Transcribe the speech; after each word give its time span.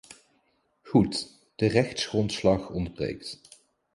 Goed, 0.81 1.31
de 1.55 1.65
rechtsgrondslag 1.67 2.69
ontbreekt. 2.73 3.39